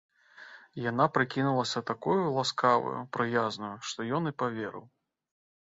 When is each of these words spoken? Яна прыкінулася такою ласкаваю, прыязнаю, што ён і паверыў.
Яна 0.89 1.05
прыкінулася 1.17 1.83
такою 1.91 2.17
ласкаваю, 2.37 2.97
прыязнаю, 3.19 3.73
што 3.91 3.99
ён 4.19 4.23
і 4.31 4.37
паверыў. 4.45 4.85